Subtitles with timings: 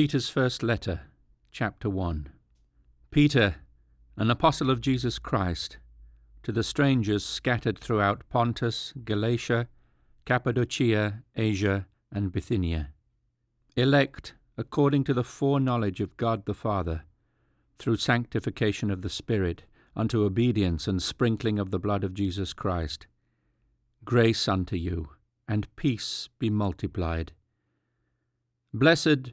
[0.00, 1.02] Peter's First Letter,
[1.52, 2.30] Chapter 1
[3.10, 3.56] Peter,
[4.16, 5.76] an apostle of Jesus Christ,
[6.42, 9.68] to the strangers scattered throughout Pontus, Galatia,
[10.24, 12.94] Cappadocia, Asia, and Bithynia,
[13.76, 17.02] elect according to the foreknowledge of God the Father,
[17.78, 19.64] through sanctification of the Spirit,
[19.94, 23.06] unto obedience and sprinkling of the blood of Jesus Christ.
[24.06, 25.10] Grace unto you,
[25.46, 27.32] and peace be multiplied.
[28.72, 29.32] Blessed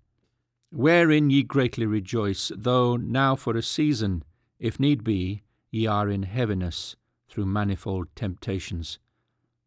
[0.71, 4.23] wherein ye greatly rejoice, though now for a season,
[4.59, 6.95] if need be, ye are in heaviness
[7.29, 8.97] through manifold temptations,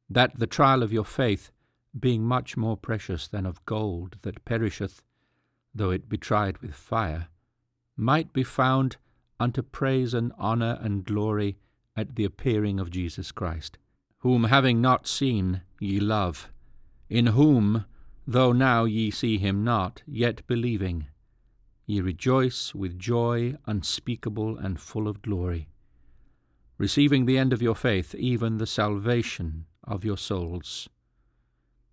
[0.09, 1.51] that the trial of your faith,
[1.99, 5.03] being much more precious than of gold that perisheth,
[5.75, 7.29] though it be tried with fire,
[7.97, 8.97] might be found
[9.39, 11.57] unto praise and honour and glory
[11.97, 13.79] at the appearing of Jesus Christ,
[14.19, 16.51] whom having not seen ye love,
[17.09, 17.85] in whom
[18.27, 21.07] though now ye see him not, yet believing,
[21.87, 25.69] ye rejoice with joy unspeakable and full of glory,
[26.79, 30.89] receiving the end of your faith, even the salvation of your souls,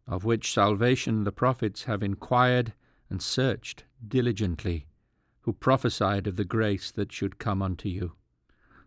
[0.07, 2.73] of which salvation the prophets have inquired
[3.09, 4.87] and searched diligently,
[5.41, 8.13] who prophesied of the grace that should come unto you.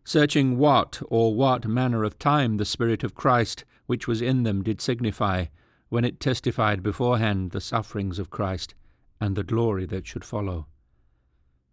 [0.04, 4.62] Searching what or what manner of time the Spirit of Christ which was in them
[4.62, 5.46] did signify,
[5.94, 8.74] when it testified beforehand the sufferings of Christ
[9.20, 10.66] and the glory that should follow.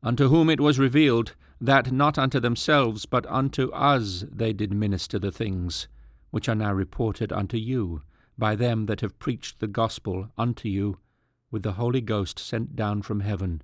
[0.03, 5.17] Unto whom it was revealed that not unto themselves but unto us they did minister
[5.17, 5.87] the things
[6.29, 8.03] which are now reported unto you
[8.37, 10.99] by them that have preached the gospel unto you
[11.49, 13.63] with the Holy Ghost sent down from heaven,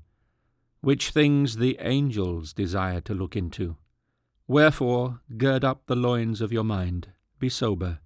[0.82, 3.76] which things the angels desire to look into.
[4.48, 8.00] Wherefore gird up the loins of your mind, be sober,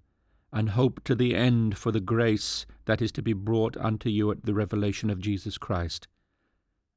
[0.52, 4.30] and hope to the end for the grace that is to be brought unto you
[4.30, 6.08] at the revelation of Jesus Christ.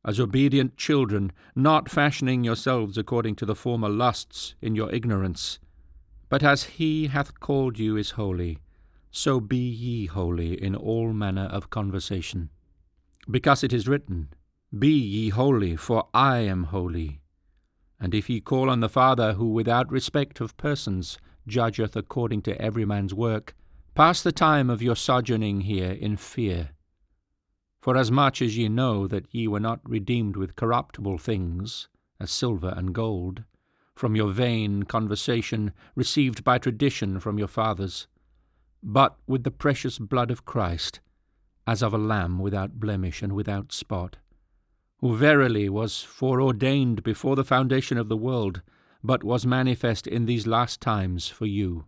[0.03, 5.59] As obedient children, not fashioning yourselves according to the former lusts in your ignorance,
[6.29, 8.59] but as he hath called you is holy,
[9.09, 12.49] so be ye holy in all manner of conversation.
[13.29, 14.29] Because it is written,
[14.77, 17.21] Be ye holy, for I am holy.
[17.99, 21.17] And if ye call on the Father, who without respect of persons
[21.47, 23.55] judgeth according to every man's work,
[23.93, 26.69] pass the time of your sojourning here in fear.
[27.81, 31.87] For as much as ye know that ye were not redeemed with corruptible things,
[32.19, 33.43] as silver and gold,
[33.95, 38.07] from your vain conversation received by tradition from your fathers,
[38.83, 40.99] but with the precious blood of Christ,
[41.65, 44.17] as of a lamb without blemish and without spot,
[44.99, 48.61] who verily was foreordained before the foundation of the world,
[49.05, 51.85] but was manifest in these last times for you,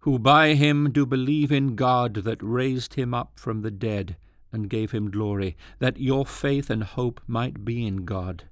[0.00, 4.16] who by him do believe in God that raised him up from the dead
[4.52, 8.44] and gave him glory, that your faith and hope might be in God.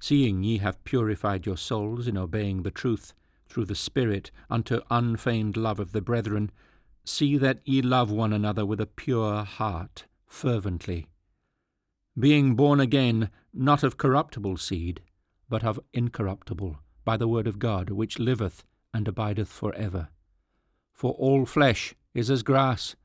[0.00, 3.14] Seeing ye have purified your souls in obeying the truth
[3.48, 6.50] through the Spirit unto unfeigned love of the brethren,
[7.04, 11.06] see that ye love one another with a pure heart, fervently,
[12.18, 15.00] being born again, not of corruptible seed,
[15.48, 20.08] but of incorruptible by the word of God, which liveth and abideth for ever.
[20.92, 22.96] For all flesh is as grass,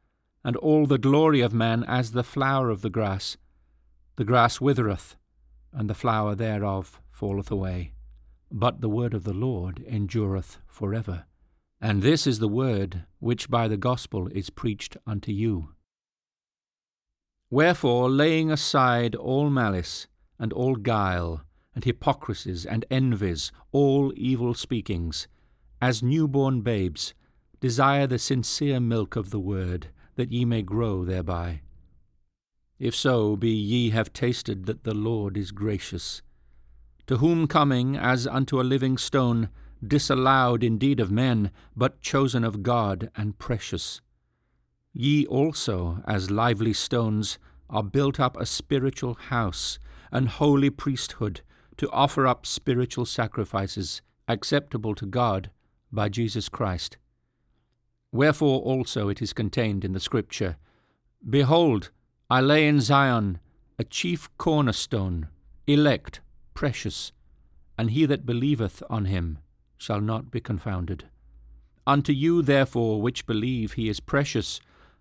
[0.44, 3.38] and all the glory of man as the flower of the grass.
[4.16, 5.16] The grass withereth,
[5.74, 7.94] and the flower thereof falleth away.
[8.52, 11.26] But the word of the Lord endureth for ever.
[11.82, 15.70] And this is the word which by the gospel is preached unto you.
[17.50, 20.08] Wherefore, laying aside all malice
[20.38, 21.42] and all guile,
[21.76, 25.28] and hypocrisies and envies, all evil speakings,
[25.82, 27.14] as newborn babes,
[27.60, 31.62] desire the sincere milk of the word, that ye may grow thereby.
[32.80, 36.22] If so be ye have tasted that the Lord is gracious,
[37.08, 39.50] to whom coming as unto a living stone,
[39.86, 44.02] disallowed indeed of men, but chosen of God and precious.
[44.94, 47.38] Ye also, as lively stones,
[47.70, 49.80] are built up a spiritual house,
[50.12, 51.42] an holy priesthood,
[51.80, 55.50] to offer up spiritual sacrifices acceptable to God
[55.94, 56.98] by Jesus Christ.
[58.12, 60.58] Wherefore also it is contained in the Scripture
[61.28, 61.90] Behold,
[62.30, 63.40] I lay in Zion
[63.78, 65.30] a chief cornerstone,
[65.68, 66.20] elect,
[66.54, 67.14] precious,
[67.78, 69.40] and he that believeth on him
[69.78, 71.06] shall not be confounded.
[71.88, 74.60] Unto you, therefore, which believe, he is precious,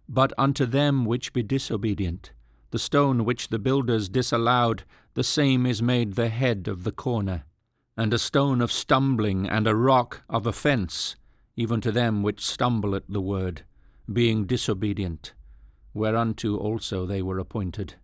[0.09, 2.31] but unto them which be disobedient,
[2.71, 4.85] the stone which the builders disallowed,
[5.15, 7.45] the same is made the head of the corner,
[7.97, 11.17] and a stone of stumbling, and a rock of offence,
[11.57, 13.63] even to them which stumble at the word,
[14.13, 15.33] being disobedient,
[15.95, 17.95] whereunto also they were appointed.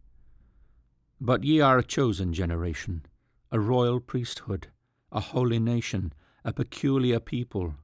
[1.21, 3.07] But ye are a chosen generation,
[3.53, 4.69] a royal priesthood,
[5.13, 6.13] a holy nation,
[6.45, 7.75] a peculiar people,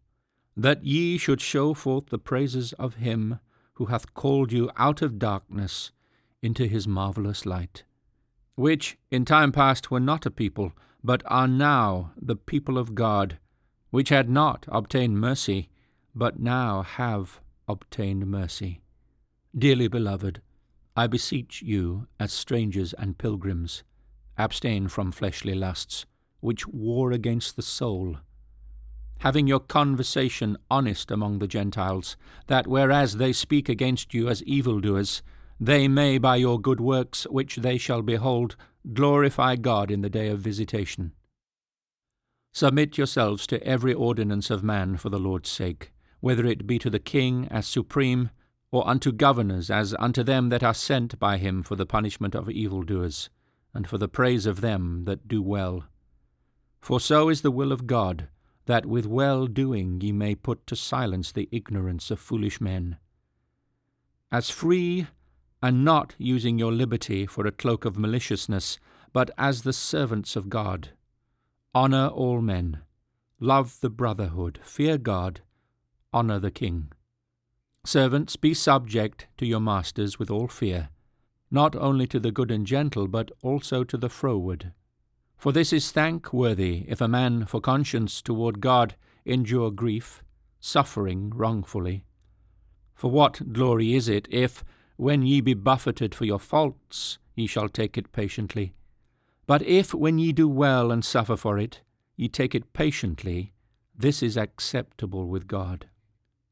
[0.57, 3.39] that ye should show forth the praises of him
[3.75, 5.93] who hath called you out of darkness
[6.43, 7.85] into his marvellous light,
[8.55, 10.73] which in time past were not a people,
[11.03, 13.39] but are now the people of God,
[13.91, 15.69] which had not obtained mercy,
[16.15, 18.81] but now have obtained mercy.
[19.57, 20.43] Dearly beloved,
[20.97, 23.83] I beseech you, as strangers and pilgrims,
[24.37, 26.07] abstain from fleshly lusts,
[26.41, 28.17] which war against the soul,
[29.21, 32.17] having your conversation honest among the Gentiles,
[32.47, 35.23] that whereas they speak against you as evildoers,
[35.61, 38.57] they may by your good works which they shall behold
[38.95, 41.13] glorify God in the day of visitation.
[42.53, 46.89] Submit yourselves to every ordinance of man for the Lord's sake, whether it be to
[46.89, 48.31] the king as supreme,
[48.73, 52.51] or unto governors as unto them that are sent by him for the punishment of
[52.51, 53.29] evildoers,
[53.75, 55.85] and for the praise of them that do well.
[56.81, 58.29] For so is the will of God,
[58.65, 62.97] that with well doing ye may put to silence the ignorance of foolish men.
[64.33, 65.07] As free
[65.63, 68.79] and not using your liberty for a cloak of maliciousness,
[69.13, 70.91] but as the servants of God.
[71.75, 72.81] Honour all men,
[73.39, 75.41] love the brotherhood, fear God,
[76.13, 76.93] honour the king.
[77.85, 80.91] Servants, be subject to your masters with all fear,
[81.51, 84.73] not only to the good and gentle, but also to the froward.
[85.37, 90.23] For this is thankworthy if a man for conscience toward God endure grief,
[90.61, 92.05] suffering wrongfully.
[92.95, 94.63] For what glory is it if,
[95.01, 98.75] when ye be buffeted for your faults, ye shall take it patiently.
[99.47, 101.81] But if, when ye do well and suffer for it,
[102.17, 103.55] ye take it patiently,
[103.97, 105.87] this is acceptable with God.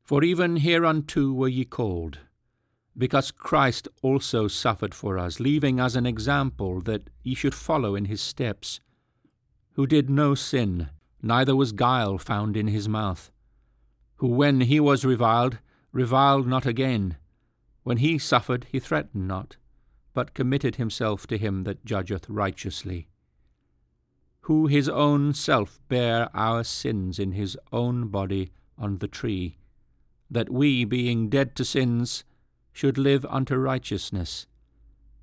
[0.02, 2.20] For even hereunto were ye called,
[2.96, 8.06] because Christ also suffered for us, leaving us an example that ye should follow in
[8.06, 8.80] his steps,
[9.74, 10.88] who did no sin,
[11.20, 13.30] neither was guile found in his mouth,
[14.16, 15.58] who when he was reviled,
[15.92, 17.18] reviled not again,
[17.88, 19.56] when he suffered, he threatened not,
[20.12, 23.08] but committed himself to him that judgeth righteously,
[24.42, 29.56] who his own self bare our sins in his own body on the tree,
[30.30, 32.24] that we, being dead to sins,
[32.74, 34.46] should live unto righteousness,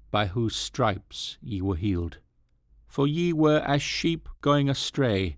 [0.10, 2.18] by whose stripes ye were healed.
[2.88, 5.38] For ye were as sheep going astray,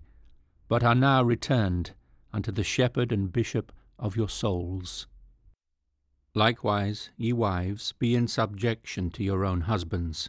[0.66, 1.90] but are now returned
[2.32, 5.06] unto the shepherd and bishop of your souls.
[6.34, 10.28] Likewise, ye wives, be in subjection to your own husbands,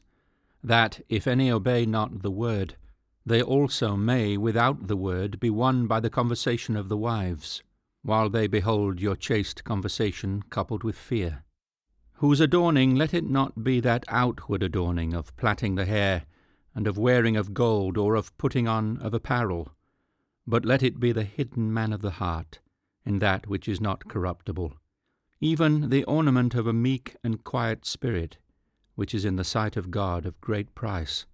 [0.64, 2.78] that, if any obey not the word,
[3.26, 7.64] they also may, without the word, be won by the conversation of the wives,
[8.02, 11.44] while they behold your chaste conversation coupled with fear.
[12.14, 16.24] Whose adorning let it not be that outward adorning of plaiting the hair,
[16.74, 19.74] and of wearing of gold, or of putting on of apparel,
[20.48, 22.60] but let it be the hidden man of the heart,
[23.06, 24.79] in that which is not corruptible
[25.42, 28.38] even the ornament of a meek and quiet spirit,
[28.96, 31.26] which is in the sight of God of great price.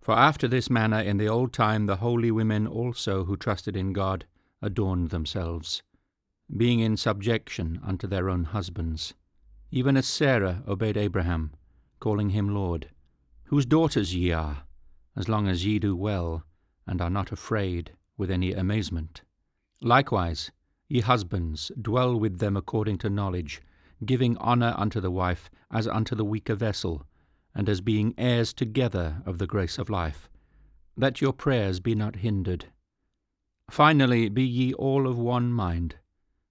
[0.00, 3.92] For after this manner in the old time the holy women also who trusted in
[3.92, 4.24] God
[4.60, 5.82] adorned themselves,
[6.56, 9.14] being in subjection unto their own husbands,
[9.70, 11.52] even as Sarah obeyed Abraham,
[12.00, 12.88] calling him Lord,
[13.44, 14.62] whose daughters ye are,
[15.16, 16.42] as long as ye do well,
[16.86, 19.22] and are not afraid with any amazement.
[19.80, 20.50] Likewise,
[20.90, 23.60] Ye husbands, dwell with them according to knowledge,
[24.06, 27.06] giving honour unto the wife as unto the weaker vessel,
[27.54, 30.30] and as being heirs together of the grace of life,
[30.96, 32.66] that your prayers be not hindered.
[33.70, 35.96] Finally, be ye all of one mind,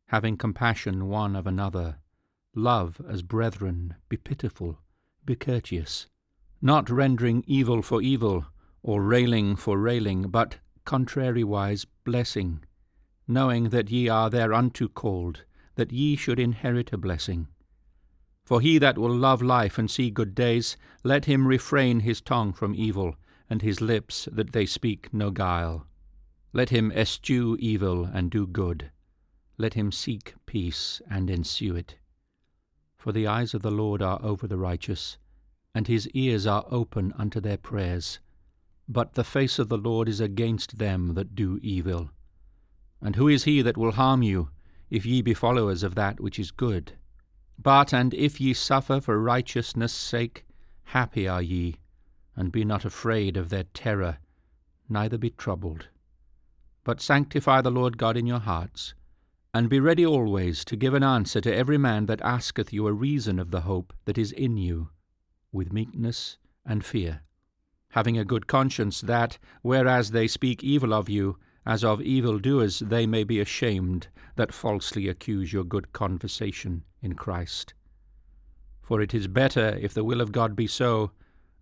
[0.07, 1.97] having compassion one of another.
[2.53, 4.79] Love as brethren, be pitiful,
[5.25, 6.05] be courteous,
[6.61, 8.45] not rendering evil for evil,
[8.83, 12.63] or railing for railing, but contrariwise blessing
[13.27, 15.43] knowing that ye are thereunto called,
[15.75, 17.47] that ye should inherit a blessing.
[18.43, 22.53] For he that will love life and see good days, let him refrain his tongue
[22.53, 23.15] from evil,
[23.49, 25.85] and his lips that they speak no guile.
[26.53, 28.91] Let him eschew evil and do good.
[29.57, 31.97] Let him seek peace and ensue it.
[32.97, 35.17] For the eyes of the Lord are over the righteous,
[35.75, 38.19] and his ears are open unto their prayers.
[38.87, 42.11] But the face of the Lord is against them that do evil.
[43.01, 44.49] And who is he that will harm you,
[44.89, 46.93] if ye be followers of that which is good?
[47.59, 50.45] But and if ye suffer for righteousness' sake,
[50.85, 51.77] happy are ye,
[52.35, 54.17] and be not afraid of their terror,
[54.87, 55.87] neither be troubled.
[56.83, 58.93] But sanctify the Lord God in your hearts,
[59.53, 62.93] and be ready always to give an answer to every man that asketh you a
[62.93, 64.89] reason of the hope that is in you,
[65.51, 67.21] with meekness and fear,
[67.89, 72.79] having a good conscience that, whereas they speak evil of you, as of evil doers,
[72.79, 74.07] they may be ashamed
[74.37, 77.73] that falsely accuse your good conversation in Christ.
[78.81, 81.11] For it is better, if the will of God be so,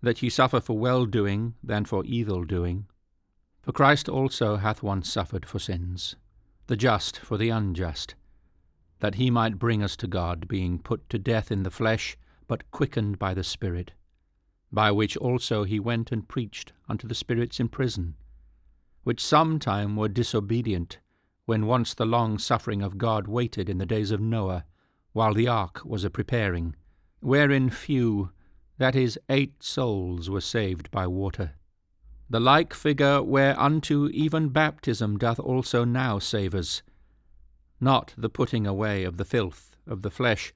[0.03, 2.85] that ye suffer for well doing than for evil doing.
[3.63, 6.15] For Christ also hath once suffered for sins,
[6.67, 8.13] the just for the unjust,
[8.99, 12.15] that he might bring us to God, being put to death in the flesh,
[12.47, 13.93] but quickened by the Spirit,
[14.71, 18.13] by which also he went and preached unto the spirits in prison,
[19.05, 20.97] which sometime were disobedient,
[21.45, 24.65] when once the long suffering of God waited in the days of Noah,
[25.13, 26.75] while the ark was a preparing,
[27.19, 28.31] wherein few,
[28.79, 31.51] that is, eight souls, were saved by water.
[32.31, 36.81] The like figure whereunto even baptism doth also now save us,
[37.79, 40.51] not the putting away of the filth of the flesh,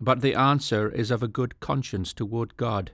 [0.00, 2.90] but the answer is of a good conscience toward God,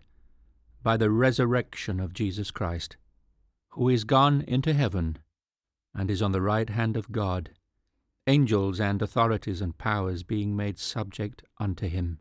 [0.83, 2.99] by the resurrection of Jesus Christ,
[3.71, 5.19] who is gone into heaven,
[5.95, 7.51] and is on the right hand of God,
[8.27, 12.19] angels and authorities and powers being made subject unto him.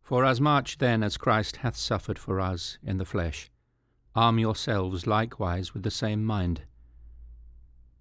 [0.00, 3.50] For as much then as Christ hath suffered for us in the flesh,
[4.14, 6.62] arm yourselves likewise with the same mind.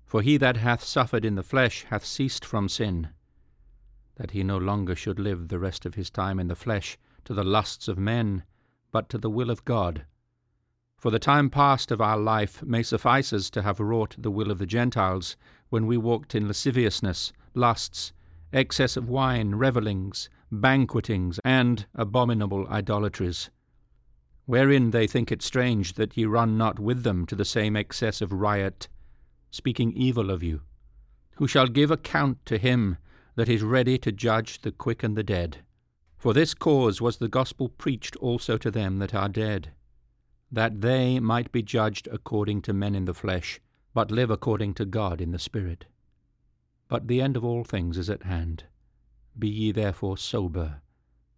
[0.05, 3.09] For he that hath suffered in the flesh hath ceased from sin,
[4.15, 7.33] that he no longer should live the rest of his time in the flesh to
[7.33, 8.43] the lusts of men,
[8.91, 10.05] but to the will of God.
[10.97, 14.51] For the time past of our life may suffice us to have wrought the will
[14.51, 15.37] of the Gentiles,
[15.69, 18.13] when we walked in lasciviousness, lusts,
[18.51, 23.49] excess of wine, revellings, banquetings, and abominable idolatries
[24.47, 28.21] wherein they think it strange that ye run not with them to the same excess
[28.21, 28.87] of riot,
[29.51, 30.61] speaking evil of you,
[31.35, 32.97] who shall give account to him
[33.35, 35.57] that is ready to judge the quick and the dead.
[36.17, 39.71] For this cause was the gospel preached also to them that are dead,
[40.51, 43.59] that they might be judged according to men in the flesh,
[43.93, 45.85] but live according to God in the Spirit.
[46.87, 48.65] But the end of all things is at hand.
[49.37, 50.81] Be ye therefore sober,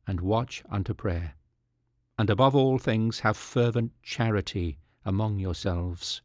[0.05, 1.35] and watch unto prayer
[2.19, 6.21] and above all things have fervent charity among yourselves,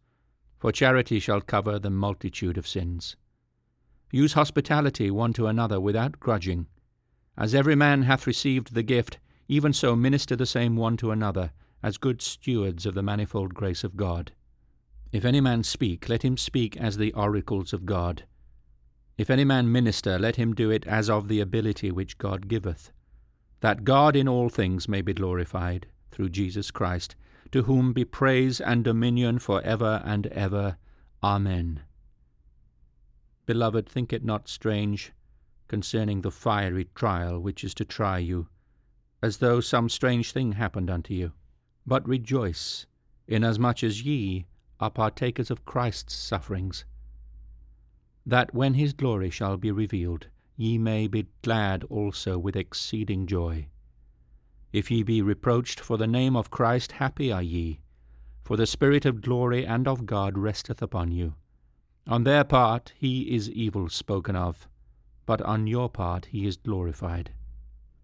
[0.59, 3.15] for charity shall cover the multitude of sins.
[4.11, 6.67] Use hospitality one to another without grudging.
[7.39, 11.53] As every man hath received the gift, even so minister the same one to another,
[11.85, 14.33] as good stewards of the manifold grace of God.
[15.13, 18.25] If any man speak, let him speak as the oracles of God.
[19.17, 22.91] If any man minister, let him do it as of the ability which God giveth
[23.65, 27.17] that God in all things may be glorified through Jesus Christ,
[27.51, 30.77] to whom be praise and dominion for ever and ever.
[31.23, 31.81] Amen.
[33.47, 35.13] Beloved, think it not strange
[35.67, 38.49] concerning the fiery trial which is to try you,
[39.23, 41.33] as though some strange thing happened unto you.
[41.87, 42.87] But rejoice,
[43.27, 44.47] inasmuch as ye
[44.81, 46.85] are partakers of Christ's sufferings,
[48.27, 53.69] that when his glory shall be revealed, ye may be glad also with exceeding joy.
[54.73, 57.81] If ye be reproached for the name of Christ, happy are ye,
[58.43, 61.35] for the Spirit of glory and of God resteth upon you.
[62.07, 64.69] On their part he is evil spoken of,
[65.27, 67.31] but on your part he is glorified.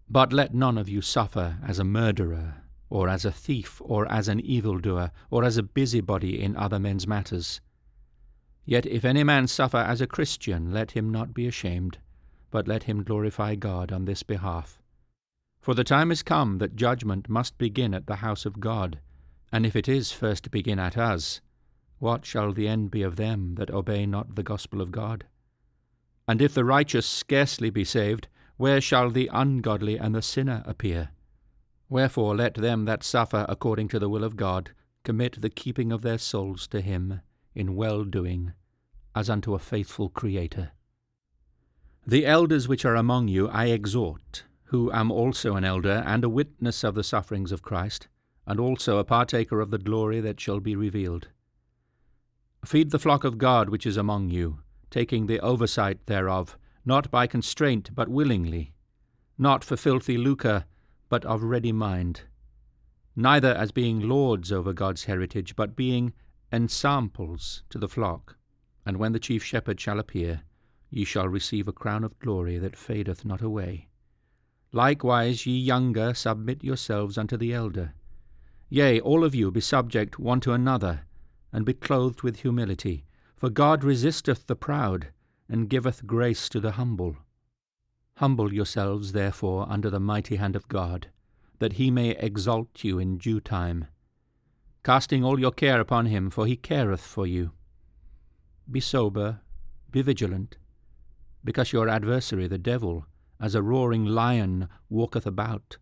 [0.09, 2.60] But let none of you suffer as a murderer,
[2.91, 7.07] or as a thief, or as an evildoer, or as a busybody in other men's
[7.07, 7.59] matters.
[8.65, 11.97] Yet if any man suffer as a Christian, let him not be ashamed
[12.51, 14.79] but let him glorify God on this behalf.
[15.61, 18.99] For the time is come that judgment must begin at the house of God,
[19.51, 21.41] and if it is first begin at us,
[21.99, 25.25] what shall the end be of them that obey not the gospel of God?
[26.27, 31.09] And if the righteous scarcely be saved, where shall the ungodly and the sinner appear?
[31.91, 34.71] Wherefore let them that suffer according to the will of God
[35.03, 37.19] commit the keeping of their souls to him
[37.53, 38.53] in well doing,
[39.13, 40.71] as unto a faithful Creator.
[42.07, 46.29] The elders which are among you I exhort, who am also an elder and a
[46.29, 48.07] witness of the sufferings of Christ,
[48.47, 51.27] and also a partaker of the glory that shall be revealed.
[52.63, 54.59] Feed the flock of God which is among you,
[54.91, 58.71] taking the oversight thereof, not by constraint, but willingly,
[59.37, 60.63] not for filthy lucre,
[61.11, 62.21] but of ready mind,
[63.17, 66.13] neither as being lords over God's heritage, but being
[66.53, 68.37] ensamples to the flock.
[68.85, 70.43] And when the chief shepherd shall appear,
[70.89, 73.89] ye shall receive a crown of glory that fadeth not away.
[74.71, 77.93] Likewise, ye younger, submit yourselves unto the elder.
[78.69, 81.01] Yea, all of you be subject one to another,
[81.51, 83.03] and be clothed with humility.
[83.35, 85.09] For God resisteth the proud,
[85.49, 87.17] and giveth grace to the humble.
[88.21, 91.07] Humble yourselves, therefore, under the mighty hand of God,
[91.57, 93.87] that he may exalt you in due time,
[94.83, 97.49] casting all your care upon him, for he careth for you.
[98.69, 99.41] Be sober,
[99.89, 100.57] be vigilant,
[101.43, 103.07] because your adversary the devil,
[103.39, 105.77] as a roaring lion, walketh about,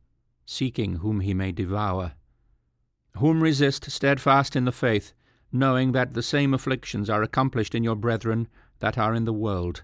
[0.46, 2.13] seeking whom he may devour.
[3.17, 5.12] Whom resist steadfast in the faith,
[5.51, 8.48] knowing that the same afflictions are accomplished in your brethren
[8.79, 9.84] that are in the world.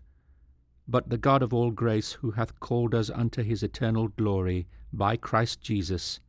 [0.87, 5.17] But the God of all grace, who hath called us unto his eternal glory by
[5.17, 6.19] Christ Jesus,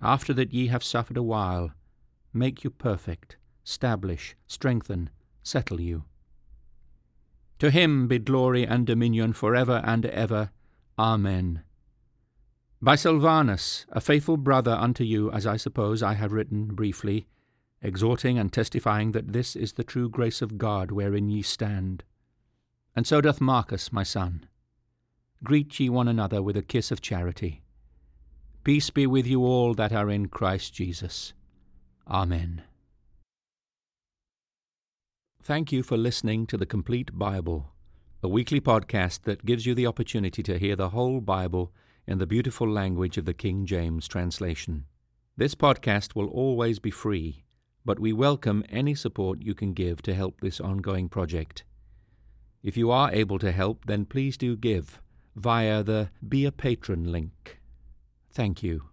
[0.00, 1.72] after that ye have suffered a while,
[2.32, 5.10] make you perfect, stablish, strengthen,
[5.42, 6.04] settle you.
[7.58, 10.50] To him be glory and dominion for ever and ever.
[10.98, 11.62] Amen.
[12.80, 17.28] By Silvanus, a faithful brother unto you, as I suppose I have written briefly,
[17.80, 22.02] exhorting and testifying that this is the true grace of God wherein ye stand.
[22.94, 24.46] And so doth Marcus, my son.
[25.42, 27.62] Greet ye one another with a kiss of charity.
[28.64, 31.32] Peace be with you all that are in Christ Jesus.
[32.06, 32.62] Amen.
[35.42, 37.72] Thank you for listening to The Complete Bible,
[38.22, 41.72] a weekly podcast that gives you the opportunity to hear the whole Bible
[42.06, 44.84] in the beautiful language of the King James translation.
[45.36, 47.42] This podcast will always be free,
[47.84, 51.64] but we welcome any support you can give to help this ongoing project.
[52.62, 55.02] If you are able to help, then please do give
[55.34, 57.60] via the Be a Patron link.
[58.32, 58.91] Thank you.